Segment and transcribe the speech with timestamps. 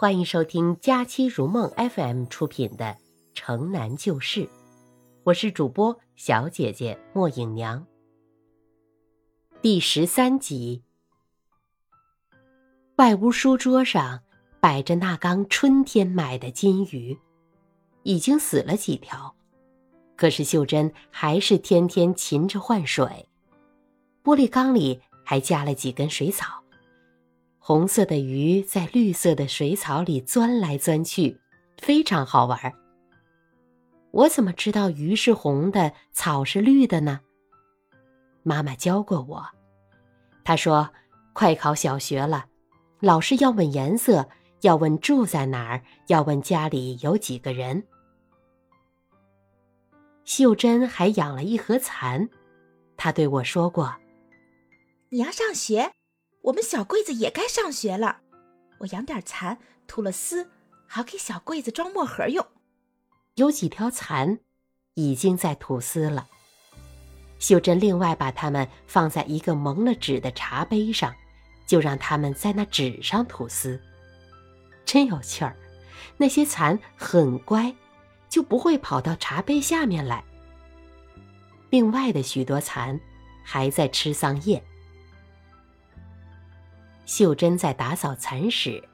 [0.00, 2.84] 欢迎收听《佳期如梦 FM》出品的
[3.34, 4.42] 《城南旧事》，
[5.24, 7.84] 我是主播小姐姐莫影娘。
[9.60, 10.84] 第十三集，
[12.94, 14.20] 外屋书桌上
[14.60, 17.18] 摆着那缸春天买的金鱼，
[18.04, 19.34] 已经死了几条，
[20.14, 23.28] 可是秀珍还是天天勤着换水。
[24.22, 26.62] 玻璃缸里还加了几根水草。
[27.68, 31.38] 红色的鱼在绿色的水草里钻来钻去，
[31.76, 32.58] 非常好玩。
[34.10, 37.20] 我怎么知道鱼是红的，草是绿的呢？
[38.42, 39.46] 妈妈教过我，
[40.44, 40.88] 她说
[41.34, 42.46] ：“快考小学了，
[43.00, 44.26] 老师要问颜色，
[44.62, 47.84] 要问住在哪儿，要问家里有几个人。”
[50.24, 52.30] 秀珍还养了一盒蚕，
[52.96, 53.94] 她对我说过
[55.12, 55.92] ：“你要上学。”
[56.42, 58.20] 我们小柜子也该上学了，
[58.78, 60.50] 我养点蚕，吐了丝，
[60.86, 62.46] 好给小柜子装墨盒用。
[63.34, 64.38] 有几条蚕
[64.94, 66.28] 已经在吐丝了。
[67.38, 71.14] 秀珍另外把它们放在一个蒙了纸的茶杯上，
[71.66, 73.80] 就让它们在那纸上吐丝。
[74.84, 75.54] 真有趣儿，
[76.16, 77.74] 那些蚕很乖，
[78.28, 80.24] 就不会跑到茶杯下面来。
[81.70, 82.98] 另外的许多蚕
[83.44, 84.62] 还在吃桑叶。
[87.08, 88.86] 秀珍在打扫蚕室，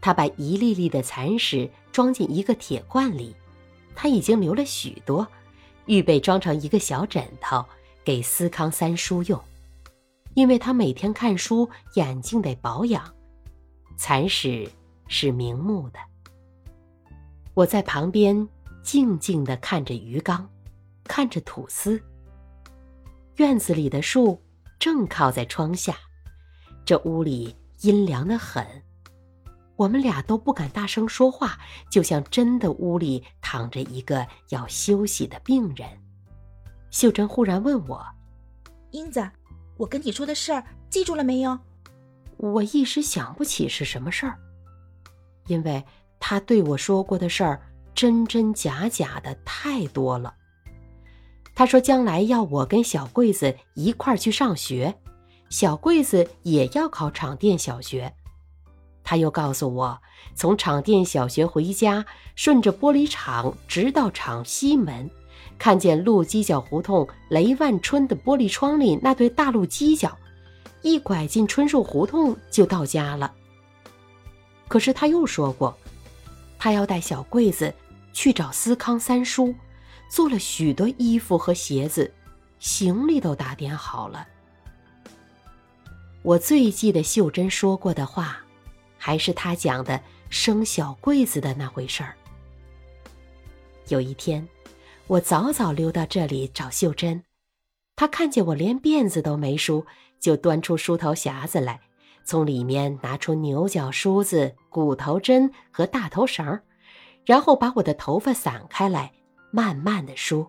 [0.00, 3.34] 她把一粒粒的蚕屎装进一个铁罐里，
[3.96, 5.26] 她已经留了许多，
[5.86, 7.64] 预备装成一个小枕头
[8.04, 9.42] 给思康三叔用，
[10.34, 13.12] 因为他每天看书眼睛得保养。
[13.96, 14.70] 蚕屎
[15.08, 15.98] 是明目的。
[17.54, 18.48] 我在旁边
[18.84, 20.48] 静静地看着鱼缸，
[21.02, 22.00] 看着吐丝。
[23.34, 24.40] 院子里的树
[24.78, 25.96] 正靠在窗下。
[26.84, 28.66] 这屋里阴凉的很，
[29.76, 31.58] 我们俩都不敢大声说话，
[31.90, 35.88] 就像真的屋里躺着一个要休息的病人。
[36.90, 38.04] 秀珍忽然问我
[38.90, 39.30] ：“英子，
[39.76, 41.58] 我跟你说的事儿记住了没有？”
[42.36, 44.36] 我一时想不起是什么事儿，
[45.46, 45.84] 因为
[46.18, 47.62] 他对我说过的事儿
[47.94, 50.34] 真真假假的太多了。
[51.54, 54.98] 他说将来要我跟小桂子一块儿去上学。
[55.52, 58.10] 小桂子也要考场店小学，
[59.04, 60.00] 他又告诉我，
[60.34, 65.10] 从场店小学回家，顺着玻璃厂直到厂西门，
[65.58, 70.16] 看见路犄角胡同雷万春的玻璃窗里那对大鹿犄角，
[70.80, 73.30] 一拐进春树胡同就到家了。
[74.68, 75.76] 可是他又说过，
[76.58, 77.74] 他要带小桂子
[78.14, 79.54] 去找思康三叔，
[80.08, 82.10] 做了许多衣服和鞋子，
[82.58, 84.26] 行李都打点好了。
[86.22, 88.38] 我最记得秀珍说过的话，
[88.96, 90.00] 还是她讲的
[90.30, 92.14] 生小桂子的那回事儿。
[93.88, 94.46] 有一天，
[95.08, 97.24] 我早早溜到这里找秀珍，
[97.96, 99.84] 她看见我连辫子都没梳，
[100.20, 101.80] 就端出梳头匣子来，
[102.24, 106.60] 从里面拿出牛角梳子、骨头针和大头绳，
[107.26, 109.12] 然后把我的头发散开来，
[109.50, 110.46] 慢慢的梳。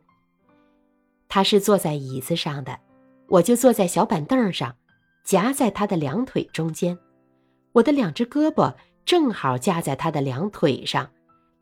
[1.27, 2.79] 她是坐在椅子上的，
[3.27, 4.75] 我就坐在小板凳上。
[5.23, 6.97] 夹在他的两腿中间，
[7.71, 8.75] 我的两只胳膊
[9.05, 11.09] 正好夹在他的两腿上，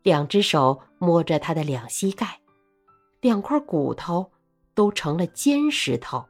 [0.02, 2.40] 两只手摸着他的两膝盖，
[3.20, 4.30] 两块骨头
[4.74, 6.24] 都成了尖石头。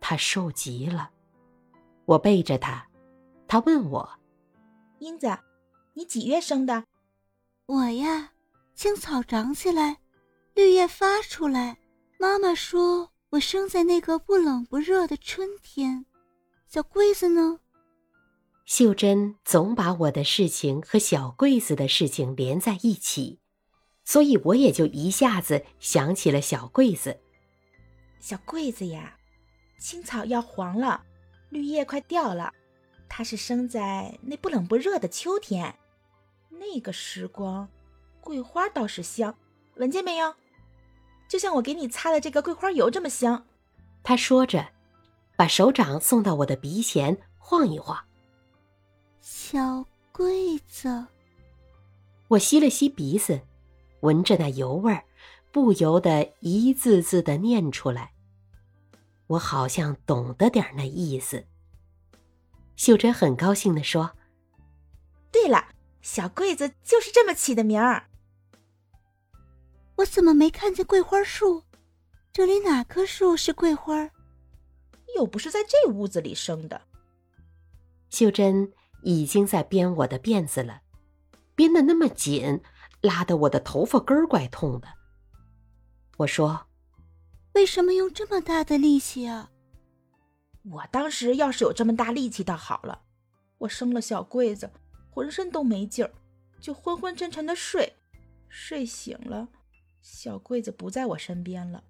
[0.00, 1.10] 他瘦极了，
[2.06, 2.86] 我背着他，
[3.46, 4.08] 他问我
[5.00, 5.36] ：“英子，
[5.92, 6.84] 你几月生的
[7.66, 8.30] ？”“我呀，
[8.74, 9.98] 青草长起来，
[10.54, 11.78] 绿叶发出来。”
[12.18, 13.10] 妈妈说。
[13.30, 16.06] 我生在那个不冷不热的春天，
[16.66, 17.60] 小桂子呢？
[18.64, 23.38] 秀珍总把我的事情和小桂子的事情连在一起，
[24.02, 27.20] 所以我也就一下子想起了小桂子。
[28.18, 29.18] 小桂子呀，
[29.78, 31.04] 青草要黄了，
[31.50, 32.54] 绿叶快掉了，
[33.10, 35.78] 它是生在那不冷不热的秋天，
[36.48, 37.68] 那个时光，
[38.22, 39.36] 桂花倒是香，
[39.76, 40.34] 闻见没有？
[41.28, 43.44] 就像我给你擦的这个桂花油这么香，
[44.02, 44.66] 他说着，
[45.36, 48.02] 把手掌送到我的鼻前晃一晃。
[49.20, 51.06] 小桂子，
[52.28, 53.42] 我吸了吸鼻子，
[54.00, 55.04] 闻着那油味儿，
[55.52, 58.12] 不由得一字字的念出来。
[59.26, 61.44] 我好像懂得点那意思。
[62.76, 64.12] 秀珍很高兴的说
[65.30, 65.68] ：“对了，
[66.00, 68.06] 小桂子就是这么起的名儿。”
[69.98, 71.64] 我怎么没看见桂花树？
[72.32, 74.10] 这里哪棵树是桂花？
[75.16, 76.80] 又不是在这屋子里生的。
[78.08, 78.72] 秀珍
[79.02, 80.82] 已经在编我的辫子了，
[81.56, 82.60] 编得那么紧，
[83.00, 84.86] 拉得我的头发根儿怪痛的。
[86.18, 86.68] 我说
[87.54, 89.50] ：“为什么用这么大的力气啊？”
[90.70, 93.02] 我当时要是有这么大力气倒好了，
[93.58, 94.70] 我生了小桂子，
[95.10, 96.12] 浑身都没劲儿，
[96.60, 97.96] 就昏昏沉沉的睡，
[98.48, 99.48] 睡醒了，
[100.10, 101.84] 小桂子不在我身边了。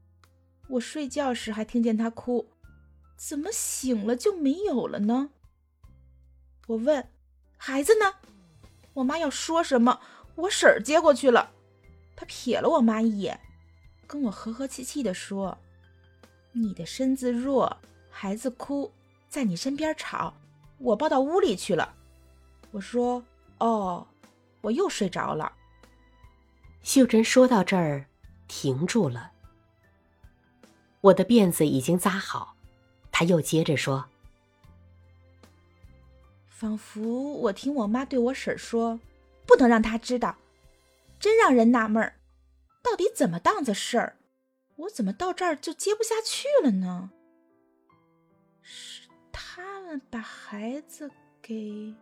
[0.70, 2.50] 我睡觉时还听见她哭，
[3.16, 5.30] 怎么醒了就没有了呢？
[6.66, 7.08] 我问
[7.56, 8.16] ：“孩子呢？”
[8.94, 10.00] 我妈要说什么，
[10.34, 11.52] 我婶儿接过去了，
[12.16, 13.40] 她瞥了我妈一眼，
[14.06, 15.56] 跟我和和气气地说
[16.52, 17.74] ：“你的身子弱。”
[18.10, 18.92] 孩子哭，
[19.28, 20.34] 在你身边吵，
[20.78, 21.94] 我抱到屋里去了。
[22.72, 23.24] 我说
[23.58, 24.04] ：“哦，
[24.60, 25.52] 我又睡着了。”
[26.82, 28.07] 秀珍说到这儿，
[28.48, 29.30] 停住了。
[31.00, 32.56] 我的辫子已经扎好，
[33.12, 34.06] 他又接着说
[36.48, 38.98] ：“仿佛我听我妈对我婶说，
[39.46, 40.34] 不能让她知道，
[41.20, 42.14] 真让人纳闷儿，
[42.82, 44.16] 到底怎么档子事儿？
[44.76, 47.10] 我怎么到这儿就接不下去了呢？”
[48.62, 51.10] 是他们把孩子
[51.40, 51.94] 给，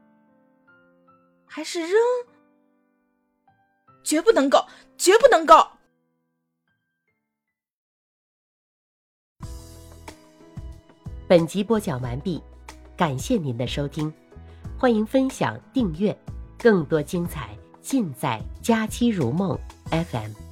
[1.44, 1.92] 还是扔？
[4.02, 4.66] 绝不能够，
[4.96, 5.68] 绝不能够！
[11.28, 12.40] 本集播讲完毕，
[12.96, 14.12] 感谢您的收听，
[14.78, 16.16] 欢迎分享、订阅，
[16.56, 17.50] 更多精彩
[17.82, 19.58] 尽在《佳期如梦》
[20.04, 20.45] FM。